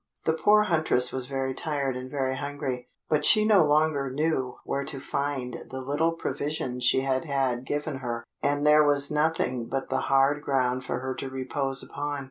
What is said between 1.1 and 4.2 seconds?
was very tired and very hungry, but she no longer